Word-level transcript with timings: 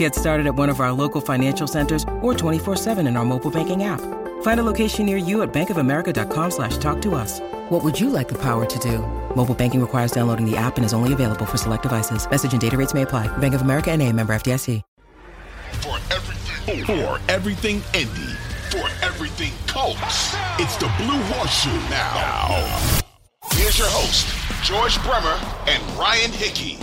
Get 0.00 0.14
started 0.14 0.46
at 0.46 0.54
one 0.54 0.70
of 0.70 0.80
our 0.80 0.92
local 0.92 1.20
financial 1.20 1.66
centers 1.66 2.04
or 2.22 2.32
24-7 2.32 3.06
in 3.06 3.18
our 3.18 3.24
mobile 3.26 3.50
banking 3.50 3.84
app. 3.84 4.00
Find 4.40 4.58
a 4.58 4.62
location 4.62 5.04
near 5.04 5.18
you 5.18 5.42
at 5.42 5.52
bankofamerica.com 5.52 6.50
slash 6.50 6.78
talk 6.78 7.02
to 7.02 7.14
us. 7.14 7.38
What 7.68 7.84
would 7.84 8.00
you 8.00 8.08
like 8.08 8.26
the 8.26 8.38
power 8.38 8.64
to 8.64 8.78
do? 8.78 9.00
Mobile 9.36 9.54
banking 9.54 9.78
requires 9.78 10.10
downloading 10.10 10.50
the 10.50 10.56
app 10.56 10.78
and 10.78 10.86
is 10.86 10.94
only 10.94 11.12
available 11.12 11.44
for 11.44 11.58
select 11.58 11.82
devices. 11.82 12.26
Message 12.30 12.52
and 12.52 12.60
data 12.62 12.78
rates 12.78 12.94
may 12.94 13.02
apply. 13.02 13.28
Bank 13.38 13.52
of 13.52 13.60
America 13.60 13.90
and 13.90 14.00
a 14.00 14.10
member 14.10 14.32
FDIC. 14.32 14.80
For 15.82 15.98
everything, 16.10 16.84
for 16.86 17.20
everything 17.28 17.82
Indy, 17.92 18.32
for 18.70 18.88
everything 19.04 19.52
Colts, 19.66 20.34
it's 20.58 20.76
the 20.76 20.90
Blue 20.96 21.22
Horseshoe 21.34 21.78
now. 21.90 22.48
now. 22.48 23.00
Here's 23.52 23.78
your 23.78 23.88
host, 23.90 24.26
George 24.64 24.96
Bremer 25.02 25.38
and 25.66 25.82
Ryan 25.98 26.32
Hickey. 26.32 26.78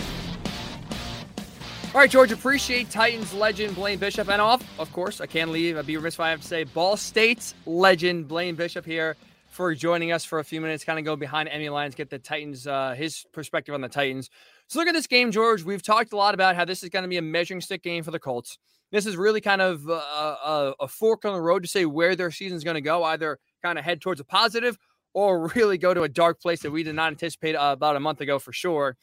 All 1.94 2.02
right, 2.02 2.10
George, 2.10 2.32
appreciate 2.32 2.90
Titans 2.90 3.32
legend 3.32 3.74
Blaine 3.74 3.98
Bishop. 3.98 4.28
And 4.28 4.42
off, 4.42 4.62
of 4.78 4.92
course, 4.92 5.22
I 5.22 5.26
can't 5.26 5.50
leave. 5.50 5.78
I'd 5.78 5.86
be 5.86 5.96
remiss 5.96 6.14
if 6.14 6.20
I 6.20 6.28
have 6.28 6.42
to 6.42 6.46
say 6.46 6.64
Ball 6.64 6.98
State's 6.98 7.54
legend 7.64 8.28
Blaine 8.28 8.56
Bishop 8.56 8.84
here 8.84 9.16
for 9.48 9.74
joining 9.74 10.12
us 10.12 10.22
for 10.22 10.38
a 10.38 10.44
few 10.44 10.60
minutes, 10.60 10.84
kind 10.84 10.98
of 10.98 11.06
go 11.06 11.16
behind 11.16 11.48
Emmy 11.48 11.70
lines, 11.70 11.94
get 11.94 12.10
the 12.10 12.18
Titans, 12.18 12.66
uh, 12.66 12.94
his 12.94 13.24
perspective 13.32 13.74
on 13.74 13.80
the 13.80 13.88
Titans. 13.88 14.28
So 14.68 14.78
look 14.78 14.86
at 14.86 14.92
this 14.92 15.06
game, 15.06 15.32
George. 15.32 15.64
We've 15.64 15.82
talked 15.82 16.12
a 16.12 16.16
lot 16.16 16.34
about 16.34 16.56
how 16.56 16.66
this 16.66 16.82
is 16.82 16.90
going 16.90 17.04
to 17.04 17.08
be 17.08 17.16
a 17.16 17.22
measuring 17.22 17.62
stick 17.62 17.82
game 17.82 18.04
for 18.04 18.10
the 18.10 18.18
Colts. 18.18 18.58
This 18.92 19.06
is 19.06 19.16
really 19.16 19.40
kind 19.40 19.62
of 19.62 19.88
a, 19.88 19.92
a, 19.92 20.74
a 20.80 20.88
fork 20.88 21.24
on 21.24 21.32
the 21.32 21.40
road 21.40 21.62
to 21.62 21.68
say 21.68 21.86
where 21.86 22.14
their 22.14 22.30
season 22.30 22.58
is 22.58 22.64
going 22.64 22.74
to 22.74 22.82
go, 22.82 23.02
either 23.02 23.38
kind 23.62 23.78
of 23.78 23.84
head 23.84 24.02
towards 24.02 24.20
a 24.20 24.24
positive 24.24 24.76
or 25.14 25.48
really 25.54 25.78
go 25.78 25.94
to 25.94 26.02
a 26.02 26.08
dark 26.08 26.40
place 26.40 26.60
that 26.60 26.70
we 26.70 26.82
did 26.82 26.94
not 26.94 27.12
anticipate 27.12 27.56
uh, 27.56 27.70
about 27.72 27.96
a 27.96 28.00
month 28.00 28.20
ago 28.20 28.38
for 28.38 28.52
sure. 28.52 28.94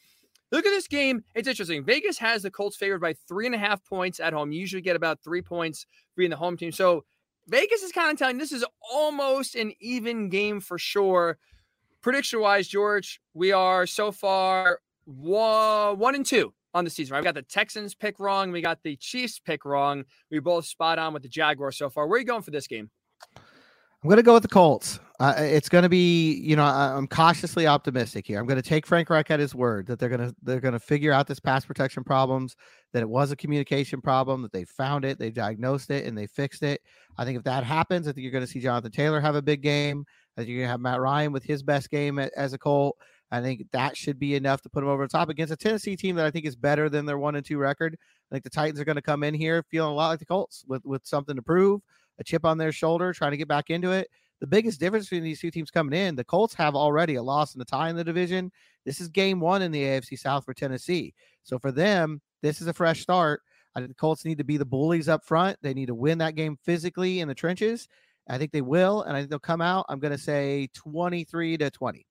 Look 0.52 0.64
at 0.64 0.70
this 0.70 0.86
game. 0.86 1.24
It's 1.34 1.48
interesting. 1.48 1.84
Vegas 1.84 2.18
has 2.18 2.42
the 2.42 2.50
Colts 2.50 2.76
favored 2.76 3.00
by 3.00 3.14
three 3.26 3.46
and 3.46 3.54
a 3.54 3.58
half 3.58 3.84
points 3.84 4.20
at 4.20 4.32
home. 4.32 4.52
You 4.52 4.60
usually 4.60 4.82
get 4.82 4.96
about 4.96 5.20
three 5.22 5.42
points 5.42 5.86
being 6.16 6.30
the 6.30 6.36
home 6.36 6.56
team. 6.56 6.70
So 6.72 7.04
Vegas 7.48 7.82
is 7.82 7.92
kind 7.92 8.10
of 8.10 8.18
telling 8.18 8.38
this 8.38 8.52
is 8.52 8.64
almost 8.90 9.56
an 9.56 9.72
even 9.80 10.28
game 10.28 10.60
for 10.60 10.78
sure. 10.78 11.38
Prediction 12.00 12.40
wise, 12.40 12.68
George, 12.68 13.20
we 13.34 13.50
are 13.52 13.86
so 13.86 14.12
far 14.12 14.80
one, 15.06 16.14
and 16.14 16.26
two 16.26 16.52
on 16.74 16.84
the 16.84 16.90
season. 16.90 17.14
Right? 17.14 17.20
We 17.20 17.24
got 17.24 17.34
the 17.34 17.42
Texans 17.42 17.94
pick 17.94 18.20
wrong. 18.20 18.52
We 18.52 18.60
got 18.60 18.82
the 18.82 18.96
Chiefs 18.96 19.40
pick 19.40 19.64
wrong. 19.64 20.04
We 20.30 20.38
both 20.38 20.66
spot 20.66 20.98
on 20.98 21.12
with 21.12 21.22
the 21.22 21.28
Jaguars 21.28 21.76
so 21.76 21.90
far. 21.90 22.06
Where 22.06 22.16
are 22.16 22.20
you 22.20 22.26
going 22.26 22.42
for 22.42 22.50
this 22.52 22.66
game? 22.66 22.90
I'm 23.36 24.08
going 24.08 24.16
to 24.16 24.22
go 24.22 24.34
with 24.34 24.42
the 24.42 24.48
Colts. 24.48 25.00
It's 25.18 25.70
going 25.70 25.82
to 25.82 25.88
be, 25.88 26.34
you 26.34 26.56
know, 26.56 26.64
I'm 26.64 27.06
cautiously 27.06 27.66
optimistic 27.66 28.26
here. 28.26 28.38
I'm 28.38 28.46
going 28.46 28.60
to 28.60 28.68
take 28.68 28.86
Frank 28.86 29.08
Reich 29.08 29.30
at 29.30 29.40
his 29.40 29.54
word 29.54 29.86
that 29.86 29.98
they're 29.98 30.10
going 30.10 30.28
to 30.28 30.34
they're 30.42 30.60
going 30.60 30.74
to 30.74 30.80
figure 30.80 31.12
out 31.12 31.26
this 31.26 31.40
pass 31.40 31.64
protection 31.64 32.04
problems, 32.04 32.54
that 32.92 33.02
it 33.02 33.08
was 33.08 33.30
a 33.30 33.36
communication 33.36 34.02
problem, 34.02 34.42
that 34.42 34.52
they 34.52 34.64
found 34.64 35.06
it, 35.06 35.18
they 35.18 35.30
diagnosed 35.30 35.90
it, 35.90 36.04
and 36.04 36.16
they 36.16 36.26
fixed 36.26 36.62
it. 36.62 36.82
I 37.16 37.24
think 37.24 37.38
if 37.38 37.44
that 37.44 37.64
happens, 37.64 38.06
I 38.06 38.12
think 38.12 38.24
you're 38.24 38.32
going 38.32 38.44
to 38.44 38.50
see 38.50 38.60
Jonathan 38.60 38.92
Taylor 38.92 39.20
have 39.20 39.36
a 39.36 39.42
big 39.42 39.62
game. 39.62 40.04
I 40.36 40.40
think 40.40 40.50
you're 40.50 40.58
going 40.58 40.66
to 40.66 40.72
have 40.72 40.80
Matt 40.80 41.00
Ryan 41.00 41.32
with 41.32 41.44
his 41.44 41.62
best 41.62 41.90
game 41.90 42.18
as 42.18 42.52
a 42.52 42.58
Colt. 42.58 42.98
I 43.30 43.40
think 43.40 43.64
that 43.72 43.96
should 43.96 44.18
be 44.18 44.34
enough 44.34 44.60
to 44.62 44.68
put 44.68 44.80
them 44.80 44.88
over 44.90 45.04
the 45.04 45.08
top 45.08 45.30
against 45.30 45.52
a 45.52 45.56
Tennessee 45.56 45.96
team 45.96 46.14
that 46.16 46.26
I 46.26 46.30
think 46.30 46.44
is 46.44 46.56
better 46.56 46.88
than 46.88 47.06
their 47.06 47.18
one 47.18 47.36
and 47.36 47.44
two 47.44 47.58
record. 47.58 47.96
I 48.30 48.34
think 48.34 48.44
the 48.44 48.50
Titans 48.50 48.78
are 48.80 48.84
going 48.84 48.96
to 48.96 49.02
come 49.02 49.24
in 49.24 49.34
here 49.34 49.64
feeling 49.70 49.92
a 49.92 49.94
lot 49.94 50.10
like 50.10 50.18
the 50.18 50.26
Colts 50.26 50.64
with 50.68 50.84
with 50.84 51.06
something 51.06 51.36
to 51.36 51.42
prove, 51.42 51.80
a 52.18 52.24
chip 52.24 52.44
on 52.44 52.58
their 52.58 52.70
shoulder, 52.70 53.12
trying 53.12 53.30
to 53.30 53.36
get 53.36 53.48
back 53.48 53.70
into 53.70 53.92
it. 53.92 54.08
The 54.40 54.46
biggest 54.46 54.80
difference 54.80 55.06
between 55.06 55.24
these 55.24 55.40
two 55.40 55.50
teams 55.50 55.70
coming 55.70 55.98
in, 55.98 56.14
the 56.14 56.24
Colts 56.24 56.54
have 56.54 56.74
already 56.74 57.14
a 57.14 57.22
loss 57.22 57.54
and 57.54 57.62
a 57.62 57.64
tie 57.64 57.88
in 57.88 57.96
the 57.96 58.04
division. 58.04 58.52
This 58.84 59.00
is 59.00 59.08
game 59.08 59.40
one 59.40 59.62
in 59.62 59.72
the 59.72 59.82
AFC 59.82 60.18
South 60.18 60.44
for 60.44 60.52
Tennessee. 60.52 61.14
So 61.42 61.58
for 61.58 61.72
them, 61.72 62.20
this 62.42 62.60
is 62.60 62.66
a 62.66 62.74
fresh 62.74 63.00
start. 63.00 63.40
I 63.74 63.80
think 63.80 63.88
the 63.88 63.94
Colts 63.94 64.24
need 64.24 64.38
to 64.38 64.44
be 64.44 64.56
the 64.56 64.64
bullies 64.64 65.08
up 65.08 65.24
front. 65.24 65.58
They 65.62 65.74
need 65.74 65.86
to 65.86 65.94
win 65.94 66.18
that 66.18 66.34
game 66.34 66.58
physically 66.64 67.20
in 67.20 67.28
the 67.28 67.34
trenches. 67.34 67.88
I 68.28 68.38
think 68.38 68.52
they 68.52 68.62
will, 68.62 69.02
and 69.02 69.16
I 69.16 69.20
think 69.20 69.30
they'll 69.30 69.38
come 69.38 69.60
out. 69.60 69.86
I'm 69.88 70.00
going 70.00 70.12
to 70.12 70.18
say 70.18 70.68
23 70.74 71.58
to 71.58 71.70
20. 71.70 72.06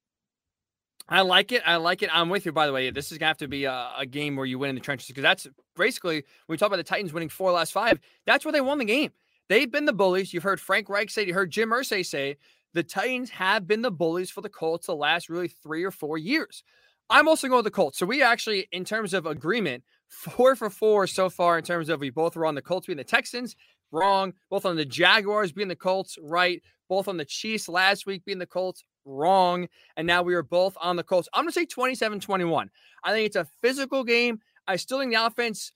I 1.07 1.21
like 1.21 1.51
it. 1.51 1.61
I 1.65 1.75
like 1.75 2.01
it. 2.01 2.09
I'm 2.11 2.29
with 2.29 2.45
you, 2.45 2.51
by 2.51 2.65
the 2.65 2.73
way. 2.73 2.89
This 2.89 3.11
is 3.11 3.17
going 3.17 3.25
to 3.25 3.27
have 3.27 3.37
to 3.37 3.47
be 3.47 3.65
a, 3.65 3.91
a, 3.97 4.05
game 4.07 4.35
where 4.35 4.45
you 4.45 4.57
win 4.57 4.69
in 4.69 4.75
the 4.75 4.81
trenches 4.81 5.07
because 5.07 5.21
that's 5.21 5.47
basically, 5.75 6.15
when 6.15 6.53
we 6.53 6.57
talk 6.57 6.67
about 6.67 6.77
the 6.77 6.83
Titans 6.83 7.13
winning 7.13 7.29
four 7.29 7.51
last 7.51 7.73
five, 7.73 7.99
that's 8.25 8.43
where 8.43 8.51
they 8.51 8.61
won 8.61 8.79
the 8.79 8.85
game. 8.85 9.11
They've 9.49 9.71
been 9.71 9.85
the 9.85 9.93
bullies. 9.93 10.33
You've 10.33 10.43
heard 10.43 10.59
Frank 10.59 10.89
Reich 10.89 11.09
say, 11.09 11.25
you 11.25 11.33
heard 11.33 11.51
Jim 11.51 11.69
Irsay 11.69 12.05
say, 12.05 12.37
the 12.73 12.83
Titans 12.83 13.29
have 13.29 13.67
been 13.67 13.81
the 13.81 13.91
bullies 13.91 14.31
for 14.31 14.41
the 14.41 14.49
Colts 14.49 14.87
the 14.87 14.95
last 14.95 15.29
really 15.29 15.47
three 15.47 15.83
or 15.83 15.91
four 15.91 16.17
years. 16.17 16.63
I'm 17.09 17.27
also 17.27 17.47
going 17.47 17.59
with 17.59 17.65
the 17.65 17.71
Colts. 17.71 17.97
So 17.97 18.05
we 18.05 18.21
actually, 18.21 18.67
in 18.71 18.83
terms 18.83 19.13
of 19.13 19.25
agreement, 19.25 19.83
four 20.07 20.55
for 20.55 20.69
four 20.69 21.07
so 21.07 21.29
far 21.29 21.57
in 21.57 21.63
terms 21.63 21.89
of 21.89 21.99
we 21.99 22.09
both 22.09 22.35
were 22.35 22.45
on 22.45 22.55
the 22.55 22.61
Colts 22.61 22.87
being 22.87 22.97
the 22.97 23.03
Texans, 23.03 23.55
wrong. 23.91 24.33
Both 24.49 24.65
on 24.65 24.75
the 24.75 24.85
Jaguars 24.85 25.51
being 25.51 25.67
the 25.67 25.75
Colts, 25.75 26.17
right. 26.21 26.61
Both 26.89 27.07
on 27.07 27.17
the 27.17 27.25
Chiefs 27.25 27.69
last 27.69 28.05
week 28.05 28.25
being 28.25 28.39
the 28.39 28.45
Colts, 28.45 28.83
wrong. 29.05 29.67
And 29.97 30.05
now 30.05 30.23
we 30.23 30.35
are 30.35 30.43
both 30.43 30.77
on 30.81 30.95
the 30.95 31.03
Colts. 31.03 31.29
I'm 31.33 31.43
going 31.43 31.53
to 31.53 31.59
say 31.59 31.65
27 31.65 32.19
21. 32.19 32.69
I 33.03 33.11
think 33.11 33.25
it's 33.25 33.35
a 33.35 33.47
physical 33.61 34.03
game. 34.03 34.39
I 34.67 34.75
still 34.75 34.99
think 34.99 35.13
the 35.13 35.25
offense 35.25 35.71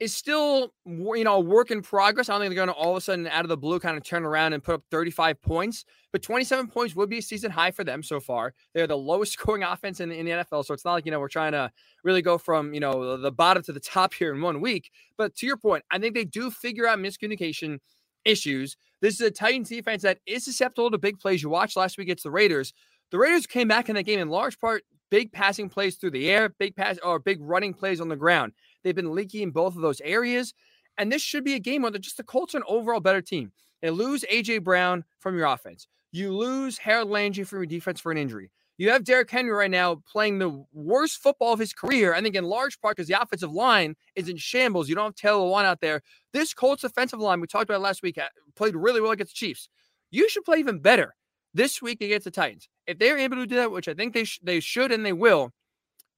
is 0.00 0.14
still, 0.14 0.72
you 0.86 1.24
know, 1.24 1.36
a 1.36 1.40
work 1.40 1.70
in 1.72 1.82
progress. 1.82 2.28
I 2.28 2.34
don't 2.34 2.42
think 2.42 2.50
they're 2.50 2.66
going 2.66 2.74
to 2.74 2.80
all 2.80 2.92
of 2.92 2.98
a 2.98 3.00
sudden, 3.00 3.26
out 3.26 3.44
of 3.44 3.48
the 3.48 3.56
blue, 3.56 3.80
kind 3.80 3.96
of 3.96 4.04
turn 4.04 4.24
around 4.24 4.52
and 4.52 4.62
put 4.62 4.76
up 4.76 4.82
35 4.90 5.42
points. 5.42 5.84
But 6.12 6.22
27 6.22 6.68
points 6.68 6.94
would 6.94 7.10
be 7.10 7.18
a 7.18 7.22
season 7.22 7.50
high 7.50 7.72
for 7.72 7.82
them 7.82 8.02
so 8.02 8.20
far. 8.20 8.54
They're 8.74 8.86
the 8.86 8.96
lowest 8.96 9.32
scoring 9.38 9.64
offense 9.64 9.98
in, 10.00 10.12
in 10.12 10.24
the 10.24 10.32
NFL. 10.32 10.64
So 10.64 10.74
it's 10.74 10.84
not 10.84 10.92
like, 10.92 11.04
you 11.04 11.10
know, 11.10 11.18
we're 11.18 11.28
trying 11.28 11.52
to 11.52 11.70
really 12.04 12.22
go 12.22 12.38
from, 12.38 12.74
you 12.74 12.80
know, 12.80 13.16
the 13.16 13.32
bottom 13.32 13.62
to 13.64 13.72
the 13.72 13.80
top 13.80 14.14
here 14.18 14.32
in 14.32 14.40
one 14.40 14.60
week. 14.60 14.90
But 15.16 15.34
to 15.36 15.46
your 15.46 15.56
point, 15.56 15.84
I 15.90 15.98
think 15.98 16.14
they 16.14 16.24
do 16.24 16.50
figure 16.50 16.86
out 16.86 16.98
miscommunication 16.98 17.78
issues. 18.24 18.76
This 19.00 19.14
is 19.14 19.20
a 19.20 19.30
Titans 19.30 19.68
defense 19.68 20.02
that 20.02 20.18
is 20.26 20.44
susceptible 20.44 20.90
to 20.90 20.98
big 20.98 21.18
plays. 21.18 21.42
You 21.42 21.48
watched 21.48 21.76
last 21.76 21.98
week 21.98 22.06
against 22.06 22.24
the 22.24 22.30
Raiders. 22.30 22.72
The 23.10 23.18
Raiders 23.18 23.46
came 23.46 23.68
back 23.68 23.88
in 23.88 23.94
that 23.96 24.04
game 24.04 24.20
in 24.20 24.28
large 24.28 24.60
part 24.60 24.82
big 25.10 25.32
passing 25.32 25.68
plays 25.68 25.96
through 25.96 26.10
the 26.12 26.30
air, 26.30 26.48
big 26.48 26.76
pass 26.76 26.98
or 27.02 27.18
big 27.18 27.38
running 27.40 27.74
plays 27.74 28.00
on 28.00 28.08
the 28.08 28.16
ground. 28.16 28.52
They've 28.82 28.94
been 28.94 29.14
leaky 29.14 29.42
in 29.42 29.50
both 29.50 29.76
of 29.76 29.82
those 29.82 30.00
areas. 30.02 30.54
And 30.96 31.12
this 31.12 31.22
should 31.22 31.44
be 31.44 31.54
a 31.54 31.60
game 31.60 31.82
where 31.82 31.90
they're 31.90 32.00
just 32.00 32.16
the 32.16 32.24
Colts 32.24 32.54
are 32.54 32.58
an 32.58 32.64
overall 32.66 33.00
better 33.00 33.22
team. 33.22 33.52
They 33.80 33.90
lose 33.90 34.24
AJ 34.32 34.64
Brown 34.64 35.04
from 35.20 35.36
your 35.36 35.46
offense. 35.46 35.86
You 36.10 36.32
lose 36.32 36.78
Harold 36.78 37.10
Landry 37.10 37.44
from 37.44 37.60
your 37.60 37.66
defense 37.66 38.00
for 38.00 38.10
an 38.10 38.18
injury. 38.18 38.50
You 38.78 38.90
have 38.90 39.04
Derrick 39.04 39.30
Henry 39.30 39.50
right 39.50 39.70
now 39.70 40.02
playing 40.10 40.38
the 40.38 40.64
worst 40.72 41.18
football 41.18 41.52
of 41.52 41.58
his 41.58 41.72
career. 41.72 42.14
I 42.14 42.22
think 42.22 42.36
in 42.36 42.44
large 42.44 42.80
part 42.80 42.96
because 42.96 43.08
the 43.08 43.20
offensive 43.20 43.50
line 43.50 43.96
is 44.14 44.28
in 44.28 44.36
shambles. 44.36 44.88
You 44.88 44.94
don't 44.94 45.06
have 45.06 45.14
Taylor 45.16 45.40
Lewan 45.40 45.64
out 45.64 45.80
there. 45.80 46.00
This 46.32 46.54
Colts 46.54 46.84
offensive 46.84 47.18
line, 47.18 47.40
we 47.40 47.48
talked 47.48 47.64
about 47.64 47.80
last 47.80 48.02
week, 48.02 48.18
uh, 48.18 48.28
played 48.54 48.76
really 48.76 49.00
well 49.00 49.10
against 49.10 49.32
the 49.32 49.46
Chiefs. 49.46 49.68
You 50.12 50.28
should 50.28 50.44
play 50.44 50.58
even 50.58 50.78
better 50.78 51.16
this 51.54 51.82
week 51.82 52.00
against 52.00 52.24
the 52.24 52.30
Titans. 52.30 52.68
If 52.86 52.98
they're 52.98 53.18
able 53.18 53.36
to 53.36 53.46
do 53.46 53.56
that, 53.56 53.70
which 53.70 53.88
I 53.88 53.94
think 53.94 54.14
they 54.14 54.24
sh- 54.24 54.40
they 54.42 54.60
should 54.60 54.92
and 54.92 55.04
they 55.04 55.12
will, 55.12 55.52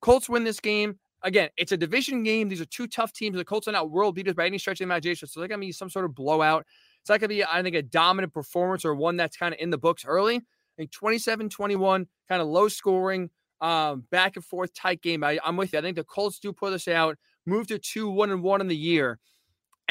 Colts 0.00 0.28
win 0.28 0.44
this 0.44 0.60
game. 0.60 0.98
Again, 1.22 1.50
it's 1.56 1.72
a 1.72 1.76
division 1.76 2.22
game. 2.22 2.48
These 2.48 2.60
are 2.60 2.66
two 2.66 2.86
tough 2.86 3.12
teams. 3.12 3.36
The 3.36 3.44
Colts 3.44 3.68
are 3.68 3.72
not 3.72 3.90
world 3.90 4.14
beaters 4.14 4.34
by 4.34 4.46
any 4.46 4.58
stretch 4.58 4.76
of 4.76 4.78
the 4.78 4.84
imagination. 4.84 5.28
So 5.28 5.40
they're 5.40 5.48
going 5.48 5.60
to 5.60 5.66
be 5.66 5.72
some 5.72 5.90
sort 5.90 6.06
of 6.06 6.14
blowout. 6.14 6.64
It's 7.00 7.10
not 7.10 7.20
going 7.20 7.28
to 7.28 7.34
be, 7.34 7.44
I 7.44 7.62
think, 7.62 7.76
a 7.76 7.82
dominant 7.82 8.32
performance 8.32 8.84
or 8.84 8.94
one 8.94 9.16
that's 9.16 9.36
kind 9.36 9.52
of 9.52 9.60
in 9.60 9.70
the 9.70 9.78
books 9.78 10.04
early. 10.06 10.36
I 10.36 10.42
think 10.76 10.92
27 10.92 11.50
21, 11.50 12.06
kind 12.28 12.42
of 12.42 12.48
low 12.48 12.68
scoring, 12.68 13.30
um, 13.60 14.04
back 14.10 14.36
and 14.36 14.44
forth 14.44 14.72
tight 14.72 15.02
game. 15.02 15.22
I, 15.22 15.38
I'm 15.44 15.56
with 15.56 15.72
you. 15.72 15.78
I 15.78 15.82
think 15.82 15.96
the 15.96 16.04
Colts 16.04 16.38
do 16.38 16.52
pull 16.52 16.70
this 16.70 16.88
out, 16.88 17.18
move 17.44 17.66
to 17.66 17.78
2 17.78 18.08
1 18.08 18.30
and 18.30 18.42
1 18.42 18.60
in 18.62 18.68
the 18.68 18.76
year 18.76 19.18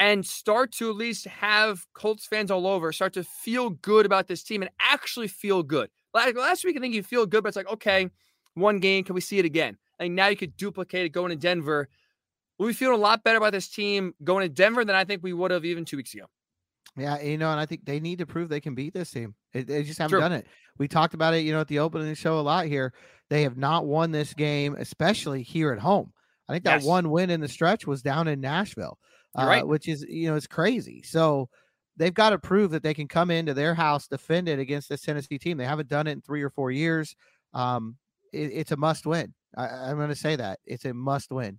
and 0.00 0.26
start 0.26 0.72
to 0.72 0.88
at 0.88 0.96
least 0.96 1.26
have 1.26 1.86
Colts 1.92 2.26
fans 2.26 2.50
all 2.50 2.66
over 2.66 2.90
start 2.90 3.12
to 3.12 3.22
feel 3.22 3.68
good 3.68 4.06
about 4.06 4.26
this 4.26 4.42
team 4.42 4.62
and 4.62 4.70
actually 4.80 5.28
feel 5.28 5.62
good. 5.62 5.90
Like 6.14 6.36
last 6.36 6.64
week, 6.64 6.76
I 6.76 6.80
think 6.80 6.94
you 6.94 7.02
feel 7.02 7.26
good, 7.26 7.44
but 7.44 7.48
it's 7.48 7.56
like, 7.56 7.70
okay, 7.70 8.08
one 8.54 8.80
game, 8.80 9.04
can 9.04 9.14
we 9.14 9.20
see 9.20 9.38
it 9.38 9.44
again? 9.44 9.76
And 10.00 10.16
now 10.16 10.28
you 10.28 10.36
could 10.36 10.56
duplicate 10.56 11.04
it 11.04 11.10
going 11.10 11.28
to 11.28 11.36
Denver. 11.36 11.88
We 12.58 12.72
feel 12.72 12.94
a 12.94 12.96
lot 12.96 13.22
better 13.22 13.36
about 13.36 13.52
this 13.52 13.68
team 13.68 14.14
going 14.24 14.42
to 14.42 14.48
Denver 14.48 14.84
than 14.84 14.96
I 14.96 15.04
think 15.04 15.22
we 15.22 15.34
would 15.34 15.50
have 15.50 15.66
even 15.66 15.84
two 15.84 15.98
weeks 15.98 16.14
ago. 16.14 16.24
Yeah, 16.96 17.20
you 17.20 17.38
know, 17.38 17.50
and 17.50 17.60
I 17.60 17.66
think 17.66 17.84
they 17.84 18.00
need 18.00 18.18
to 18.18 18.26
prove 18.26 18.48
they 18.48 18.60
can 18.60 18.74
beat 18.74 18.94
this 18.94 19.10
team. 19.10 19.34
They, 19.52 19.84
just 19.84 19.98
haven't 19.98 20.12
True. 20.12 20.20
done 20.20 20.32
it. 20.32 20.46
We 20.78 20.88
talked 20.88 21.14
about 21.14 21.34
it, 21.34 21.44
you 21.44 21.52
know, 21.52 21.60
at 21.60 21.68
the 21.68 21.78
opening 21.78 22.14
show 22.14 22.38
a 22.38 22.40
lot 22.40 22.66
here. 22.66 22.94
They 23.28 23.42
have 23.42 23.56
not 23.56 23.86
won 23.86 24.10
this 24.10 24.32
game, 24.32 24.74
especially 24.78 25.42
here 25.42 25.72
at 25.72 25.78
home. 25.78 26.12
I 26.48 26.54
think 26.54 26.64
that 26.64 26.80
yes. 26.80 26.84
one 26.84 27.10
win 27.10 27.30
in 27.30 27.40
the 27.40 27.48
stretch 27.48 27.86
was 27.86 28.02
down 28.02 28.26
in 28.26 28.40
Nashville. 28.40 28.98
Uh, 29.38 29.46
right. 29.46 29.66
which 29.66 29.88
is 29.88 30.04
you 30.08 30.28
know 30.28 30.36
it's 30.36 30.46
crazy. 30.46 31.02
So 31.02 31.48
they've 31.96 32.14
got 32.14 32.30
to 32.30 32.38
prove 32.38 32.70
that 32.72 32.82
they 32.82 32.94
can 32.94 33.08
come 33.08 33.30
into 33.30 33.54
their 33.54 33.74
house, 33.74 34.06
defend 34.06 34.48
it 34.48 34.58
against 34.58 34.88
this 34.88 35.02
Tennessee 35.02 35.38
team. 35.38 35.58
They 35.58 35.64
haven't 35.64 35.88
done 35.88 36.06
it 36.06 36.12
in 36.12 36.20
three 36.20 36.42
or 36.42 36.50
four 36.50 36.70
years. 36.70 37.14
Um, 37.54 37.96
it, 38.32 38.50
it's 38.52 38.72
a 38.72 38.76
must 38.76 39.06
win. 39.06 39.34
I, 39.56 39.66
I'm 39.66 39.96
going 39.96 40.08
to 40.08 40.16
say 40.16 40.36
that 40.36 40.60
it's 40.64 40.84
a 40.84 40.94
must 40.94 41.30
win. 41.30 41.58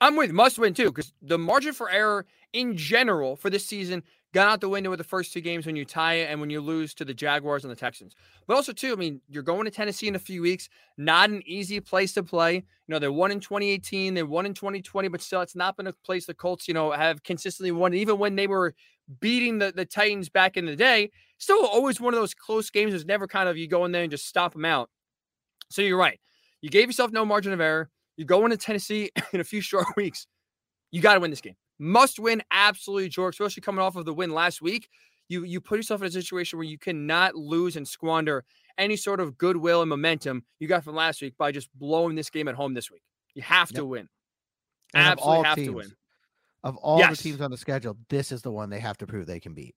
I'm 0.00 0.16
with 0.16 0.32
must 0.32 0.58
win 0.58 0.74
too, 0.74 0.86
because 0.86 1.12
the 1.22 1.38
margin 1.38 1.72
for 1.72 1.90
error 1.90 2.26
in 2.52 2.76
general 2.76 3.36
for 3.36 3.50
this 3.50 3.66
season 3.66 4.02
got 4.32 4.48
out 4.48 4.60
the 4.60 4.68
window 4.68 4.90
with 4.90 4.98
the 4.98 5.04
first 5.04 5.32
two 5.32 5.40
games 5.40 5.66
when 5.66 5.76
you 5.76 5.84
tie 5.84 6.14
it 6.14 6.30
and 6.30 6.40
when 6.40 6.50
you 6.50 6.60
lose 6.60 6.94
to 6.94 7.04
the 7.04 7.12
Jaguars 7.12 7.64
and 7.64 7.70
the 7.70 7.76
Texans. 7.76 8.14
But 8.46 8.54
also, 8.54 8.72
too, 8.72 8.92
I 8.92 8.96
mean, 8.96 9.20
you're 9.28 9.42
going 9.42 9.64
to 9.64 9.70
Tennessee 9.70 10.08
in 10.08 10.14
a 10.14 10.20
few 10.20 10.40
weeks, 10.42 10.68
not 10.96 11.30
an 11.30 11.42
easy 11.46 11.80
place 11.80 12.12
to 12.14 12.22
play. 12.22 12.54
You 12.54 12.62
know, 12.88 12.98
they 12.98 13.08
won 13.08 13.32
in 13.32 13.40
2018, 13.40 14.14
they 14.14 14.22
won 14.22 14.46
in 14.46 14.54
2020, 14.54 15.08
but 15.08 15.20
still, 15.20 15.40
it's 15.40 15.56
not 15.56 15.76
been 15.76 15.88
a 15.88 15.92
place 15.92 16.26
the 16.26 16.34
Colts, 16.34 16.68
you 16.68 16.74
know, 16.74 16.92
have 16.92 17.22
consistently 17.24 17.72
won. 17.72 17.92
Even 17.92 18.18
when 18.18 18.36
they 18.36 18.46
were 18.46 18.74
beating 19.20 19.58
the, 19.58 19.72
the 19.72 19.84
Titans 19.84 20.28
back 20.28 20.56
in 20.56 20.64
the 20.64 20.76
day, 20.76 21.10
still 21.38 21.66
always 21.66 22.00
one 22.00 22.14
of 22.14 22.20
those 22.20 22.34
close 22.34 22.70
games. 22.70 22.94
It's 22.94 23.04
never 23.04 23.26
kind 23.26 23.48
of 23.48 23.56
you 23.56 23.66
go 23.66 23.84
in 23.84 23.92
there 23.92 24.02
and 24.02 24.10
just 24.10 24.26
stop 24.26 24.52
them 24.52 24.64
out. 24.64 24.90
So 25.70 25.82
you're 25.82 25.98
right. 25.98 26.20
You 26.60 26.70
gave 26.70 26.88
yourself 26.88 27.10
no 27.10 27.24
margin 27.24 27.52
of 27.52 27.60
error. 27.60 27.90
You 28.20 28.26
go 28.26 28.44
into 28.44 28.58
Tennessee 28.58 29.10
in 29.32 29.40
a 29.40 29.44
few 29.44 29.62
short 29.62 29.86
weeks. 29.96 30.26
You 30.90 31.00
got 31.00 31.14
to 31.14 31.20
win 31.20 31.30
this 31.30 31.40
game. 31.40 31.56
Must 31.78 32.18
win, 32.18 32.42
absolutely, 32.50 33.08
George. 33.08 33.34
Especially 33.36 33.62
coming 33.62 33.80
off 33.80 33.96
of 33.96 34.04
the 34.04 34.12
win 34.12 34.30
last 34.30 34.60
week. 34.60 34.90
You 35.30 35.44
you 35.44 35.58
put 35.58 35.78
yourself 35.78 36.02
in 36.02 36.08
a 36.08 36.10
situation 36.10 36.58
where 36.58 36.66
you 36.68 36.76
cannot 36.76 37.34
lose 37.34 37.76
and 37.76 37.88
squander 37.88 38.44
any 38.76 38.96
sort 38.96 39.20
of 39.20 39.38
goodwill 39.38 39.80
and 39.80 39.88
momentum 39.88 40.44
you 40.58 40.68
got 40.68 40.84
from 40.84 40.96
last 40.96 41.22
week 41.22 41.32
by 41.38 41.50
just 41.50 41.70
blowing 41.78 42.14
this 42.14 42.28
game 42.28 42.46
at 42.46 42.54
home 42.54 42.74
this 42.74 42.90
week. 42.90 43.00
You 43.34 43.40
have 43.40 43.70
Yep. 43.70 43.76
to 43.78 43.84
win. 43.86 44.08
And 44.92 45.06
Absolutely 45.06 45.36
all 45.38 45.44
have 45.44 45.56
to 45.56 45.70
win. 45.70 45.92
Of 46.62 46.76
all 46.76 46.98
Yes. 46.98 47.16
the 47.16 47.22
teams 47.22 47.40
on 47.40 47.50
the 47.50 47.56
schedule, 47.56 47.96
this 48.10 48.32
is 48.32 48.42
the 48.42 48.50
one 48.52 48.68
they 48.68 48.80
have 48.80 48.98
to 48.98 49.06
prove 49.06 49.26
they 49.26 49.40
can 49.40 49.54
beat. 49.54 49.74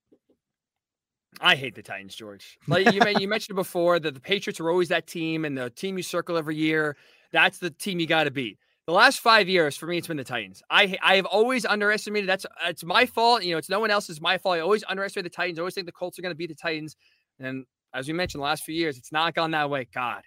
I 1.41 1.56
hate 1.56 1.75
the 1.75 1.83
Titans, 1.83 2.15
George. 2.15 2.57
Like 2.68 2.94
you, 2.94 3.01
you 3.19 3.27
mentioned 3.27 3.56
before 3.56 4.00
that 4.00 4.13
the 4.13 4.19
Patriots 4.19 4.59
are 4.59 4.69
always 4.69 4.89
that 4.89 5.07
team, 5.07 5.45
and 5.45 5.57
the 5.57 5.69
team 5.69 5.97
you 5.97 6.03
circle 6.03 6.38
every 6.38 6.56
year. 6.56 6.95
That's 7.31 7.57
the 7.57 7.69
team 7.69 8.00
you 8.00 8.07
got 8.07 8.25
to 8.25 8.31
beat. 8.31 8.57
The 8.85 8.94
last 8.94 9.19
five 9.19 9.47
years 9.47 9.77
for 9.77 9.88
me, 9.88 9.97
it's 9.97 10.07
been 10.07 10.18
the 10.18 10.24
Titans. 10.24 10.62
I 10.69 10.97
I 11.01 11.15
have 11.15 11.25
always 11.25 11.65
underestimated. 11.65 12.27
That's 12.27 12.45
it's 12.65 12.83
my 12.83 13.06
fault. 13.06 13.44
You 13.44 13.53
know, 13.53 13.57
it's 13.57 13.69
no 13.69 13.80
one 13.80 13.91
else's. 13.91 14.19
My 14.19 14.38
fault. 14.38 14.57
I 14.57 14.59
always 14.59 14.83
underestimate 14.88 15.24
the 15.24 15.30
Titans. 15.30 15.57
I 15.57 15.62
always 15.62 15.74
think 15.74 15.85
the 15.85 15.94
Colts 15.94 16.19
are 16.19 16.21
going 16.21 16.33
to 16.33 16.38
beat 16.38 16.50
the 16.50 16.56
Titans. 16.56 16.95
And 17.39 17.65
as 17.94 18.07
we 18.07 18.13
mentioned, 18.13 18.39
the 18.41 18.45
last 18.45 18.63
few 18.63 18.75
years, 18.75 18.97
it's 18.97 19.12
not 19.12 19.36
gone 19.36 19.51
that 19.51 19.69
way. 19.69 19.88
God, 19.94 20.24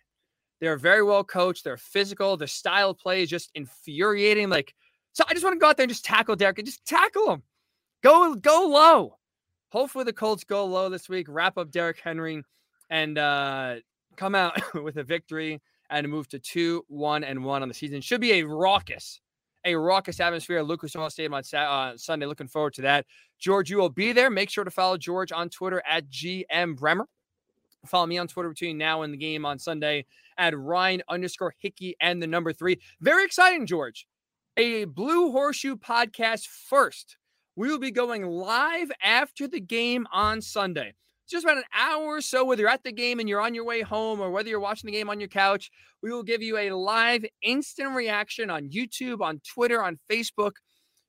they're 0.61 0.79
very 0.79 1.03
well 1.03 1.23
coached. 1.23 1.65
They're 1.65 1.77
physical. 1.77 2.37
Their 2.37 2.49
style 2.49 2.91
of 2.91 2.99
play 2.99 3.23
is 3.23 3.29
just 3.29 3.51
infuriating. 3.55 4.49
Like, 4.49 4.75
so 5.13 5.25
I 5.29 5.33
just 5.33 5.45
want 5.45 5.55
to 5.55 5.61
go 5.61 5.69
out 5.69 5.77
there 5.77 5.85
and 5.85 5.93
just 5.93 6.05
tackle 6.05 6.37
Derrick 6.37 6.59
and 6.59 6.67
just 6.67 6.85
tackle 6.87 7.31
him. 7.31 7.43
Go 8.03 8.35
go 8.35 8.67
low. 8.69 9.17
Hopefully 9.71 10.05
the 10.05 10.13
Colts 10.13 10.45
go 10.45 10.65
low 10.65 10.89
this 10.89 11.09
week. 11.09 11.27
Wrap 11.29 11.59
up 11.59 11.71
Derrick 11.71 12.01
Henry 12.03 12.43
and 12.91 13.19
uh, 13.19 13.77
come 14.17 14.35
out 14.35 14.61
with 14.83 14.97
a 14.97 15.05
victory 15.05 15.61
and 15.91 16.09
move 16.09 16.29
to 16.29 16.39
two, 16.39 16.85
one, 16.89 17.25
and 17.25 17.45
one 17.45 17.63
on 17.63 17.69
the 17.69 17.75
season. 17.75 18.01
Should 18.01 18.21
be 18.21 18.35
a 18.35 18.43
raucous, 18.45 19.21
a 19.65 19.75
raucous 19.75 20.21
atmosphere 20.21 20.59
at 20.59 20.67
Lucas 20.67 20.97
Oil 20.97 21.11
Stadium 21.11 21.35
on 21.35 21.43
uh, 21.55 21.97
Sunday. 21.97 22.27
Looking 22.27 22.49
forward 22.49 22.75
to 22.75 22.83
that. 22.83 23.07
George, 23.39 23.71
you 23.71 23.77
will 23.77 23.91
be 23.91 24.13
there. 24.13 24.31
Make 24.31 24.51
sure 24.51 24.65
to 24.65 24.71
follow 24.71 24.97
George 24.97 25.33
on 25.33 25.49
Twitter 25.49 25.83
at 25.89 26.09
GM 26.11 26.77
Bremer. 26.77 27.09
Follow 27.87 28.07
me 28.07 28.19
on 28.19 28.27
Twitter 28.27 28.49
between 28.49 28.79
now 28.79 29.03
and 29.03 29.13
the 29.13 29.19
game 29.19 29.45
on 29.45 29.59
Sunday 29.59 30.07
at 30.39 30.59
Ryan 30.59 31.03
underscore 31.09 31.55
Hickey 31.59 31.97
and 32.01 32.23
the 32.23 32.27
number 32.27 32.53
three. 32.53 32.81
Very 33.01 33.25
exciting, 33.25 33.67
George. 33.67 34.07
A 34.57 34.85
Blue 34.85 35.31
Horseshoe 35.33 35.77
podcast 35.77 36.47
first. 36.47 37.17
We 37.57 37.69
will 37.69 37.79
be 37.79 37.91
going 37.91 38.25
live 38.25 38.93
after 39.03 39.49
the 39.49 39.61
game 39.61 40.07
on 40.13 40.43
Sunday. 40.43 40.95
Just 41.29 41.45
about 41.45 41.57
an 41.57 41.65
hour 41.75 42.05
or 42.05 42.21
so, 42.21 42.45
whether 42.45 42.61
you're 42.61 42.71
at 42.71 42.85
the 42.85 42.93
game 42.93 43.19
and 43.19 43.29
you're 43.29 43.41
on 43.41 43.55
your 43.55 43.65
way 43.65 43.81
home 43.81 44.21
or 44.21 44.31
whether 44.31 44.49
you're 44.49 44.61
watching 44.61 44.87
the 44.87 44.93
game 44.93 45.11
on 45.11 45.19
your 45.19 45.29
couch, 45.29 45.71
we 46.03 46.13
will 46.13 46.23
give 46.23 46.43
you 46.43 46.57
a 46.59 46.71
live 46.71 47.25
instant 47.43 47.97
reaction 47.97 48.51
on 48.51 48.69
YouTube, 48.69 49.23
on 49.23 49.41
Twitter, 49.41 49.83
on 49.83 49.99
Facebook 50.11 50.53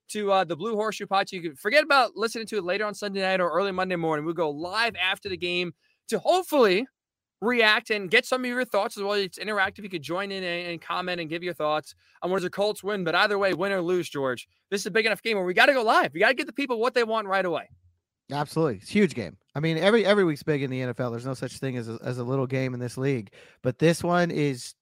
to 0.09 0.31
uh, 0.31 0.43
the 0.43 0.55
Blue 0.55 0.75
Horseshoe. 0.75 1.05
So 1.09 1.23
you 1.31 1.41
can 1.41 1.55
forget 1.55 1.83
about 1.83 2.15
listening 2.15 2.47
to 2.47 2.57
it 2.57 2.63
later 2.63 2.85
on 2.85 2.95
Sunday 2.95 3.21
night 3.21 3.41
or 3.41 3.51
early 3.51 3.71
Monday 3.71 3.97
morning. 3.97 4.25
We'll 4.25 4.33
go 4.33 4.49
live 4.49 4.95
after 4.95 5.29
the 5.29 5.37
game 5.37 5.73
to 6.07 6.17
hopefully 6.17 6.87
react 7.41 7.89
and 7.89 8.09
get 8.09 8.25
some 8.25 8.43
of 8.43 8.49
your 8.49 8.65
thoughts 8.65 8.97
as 8.97 9.03
well. 9.03 9.13
It's 9.13 9.39
interactive. 9.39 9.83
You 9.83 9.89
could 9.89 10.01
join 10.01 10.31
in 10.31 10.43
and, 10.43 10.81
comment 10.81 11.21
and 11.21 11.29
give 11.29 11.43
your 11.43 11.53
thoughts 11.53 11.95
on 12.21 12.31
whether 12.31 12.43
the 12.43 12.49
Colts 12.49 12.83
win. 12.83 13.03
But 13.03 13.15
either 13.15 13.37
way, 13.37 13.53
win 13.53 13.71
or 13.71 13.81
lose, 13.81 14.09
George, 14.09 14.47
this 14.69 14.81
is 14.81 14.85
a 14.87 14.91
big 14.91 15.05
enough 15.05 15.21
game 15.21 15.37
where 15.37 15.45
we 15.45 15.53
got 15.53 15.67
to 15.67 15.73
go 15.73 15.83
live. 15.83 16.13
We 16.13 16.19
got 16.19 16.29
to 16.29 16.33
get 16.33 16.47
the 16.47 16.53
people 16.53 16.79
what 16.79 16.93
they 16.93 17.03
want 17.03 17.27
right 17.27 17.45
away. 17.45 17.69
Absolutely, 18.29 18.77
it's 18.77 18.89
a 18.89 18.93
huge 18.93 19.15
game. 19.15 19.37
I 19.55 19.61
mean, 19.61 19.77
every 19.77 20.05
every 20.05 20.25
week's 20.25 20.43
big 20.43 20.61
in 20.61 20.69
the 20.69 20.81
NFL. 20.81 21.11
There's 21.11 21.25
no 21.25 21.33
such 21.33 21.59
thing 21.59 21.77
as 21.77 21.87
a, 21.87 21.97
as 22.03 22.17
a 22.17 22.23
little 22.25 22.45
game 22.45 22.73
in 22.73 22.79
this 22.79 22.97
league, 22.97 23.31
but 23.63 23.79
this 23.79 24.03
one 24.03 24.31
is 24.31 24.75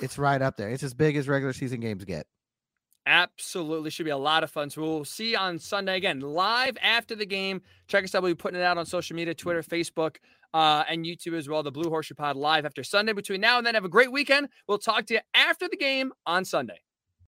it's 0.00 0.18
right 0.18 0.42
up 0.42 0.58
there. 0.58 0.68
It's 0.68 0.82
as 0.82 0.92
big 0.92 1.16
as 1.16 1.26
regular 1.26 1.54
season 1.54 1.80
games 1.80 2.04
get. 2.04 2.26
Absolutely. 3.06 3.90
Should 3.90 4.04
be 4.04 4.10
a 4.10 4.16
lot 4.16 4.44
of 4.44 4.50
fun. 4.50 4.70
So 4.70 4.80
we'll 4.80 5.04
see 5.04 5.32
you 5.32 5.38
on 5.38 5.58
Sunday 5.58 5.96
again, 5.96 6.20
live 6.20 6.76
after 6.80 7.16
the 7.16 7.26
game. 7.26 7.62
Check 7.88 8.04
us 8.04 8.14
out. 8.14 8.22
We'll 8.22 8.32
be 8.32 8.36
putting 8.36 8.60
it 8.60 8.62
out 8.62 8.78
on 8.78 8.86
social 8.86 9.16
media, 9.16 9.34
Twitter, 9.34 9.62
Facebook, 9.62 10.16
uh, 10.54 10.84
and 10.88 11.04
YouTube 11.04 11.36
as 11.36 11.48
well. 11.48 11.62
The 11.62 11.72
Blue 11.72 11.90
Horseshoe 11.90 12.14
Pod 12.14 12.36
live 12.36 12.64
after 12.64 12.84
Sunday. 12.84 13.12
Between 13.12 13.40
now 13.40 13.58
and 13.58 13.66
then, 13.66 13.74
have 13.74 13.84
a 13.84 13.88
great 13.88 14.12
weekend. 14.12 14.48
We'll 14.68 14.78
talk 14.78 15.06
to 15.06 15.14
you 15.14 15.20
after 15.34 15.68
the 15.68 15.76
game 15.76 16.12
on 16.26 16.44
Sunday. 16.44 16.80